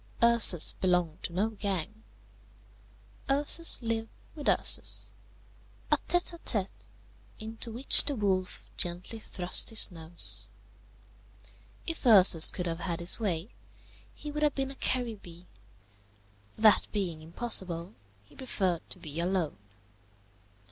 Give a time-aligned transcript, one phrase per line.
[0.23, 2.01] Ursus belonged to no gang.
[3.29, 5.11] Ursus lived with Ursus,
[5.91, 6.87] a tête à tête,
[7.39, 10.49] into which the wolf gently thrust his nose.
[11.85, 13.53] If Ursus could have had his way,
[14.15, 15.45] he would have been a Caribbee;
[16.57, 17.93] that being impossible,
[18.23, 19.59] he preferred to be alone.